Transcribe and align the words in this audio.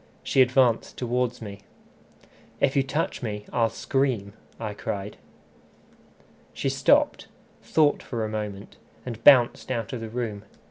She 0.23 0.41
advanced 0.41 0.97
towards 0.97 1.43
me. 1.43 1.59
"If 2.59 2.75
you 2.75 2.81
touch 2.81 3.21
me, 3.21 3.45
I'll 3.53 3.69
scream," 3.69 4.33
I 4.59 4.73
cried. 4.73 5.17
She 6.55 6.69
stopped, 6.69 7.27
thought 7.61 8.01
for 8.01 8.25
a 8.25 8.27
moment, 8.27 8.77
and 9.05 9.23
bounced 9.23 9.69
out 9.69 9.93
of 9.93 10.01
the 10.01 10.09
room. 10.09 10.43